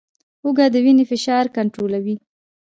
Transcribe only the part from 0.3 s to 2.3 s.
هوږه د وینې فشار کنټرولوي